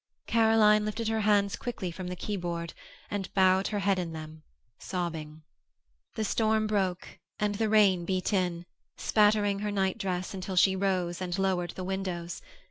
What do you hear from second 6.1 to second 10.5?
The storm broke and the rain beat in, spattering her nightdress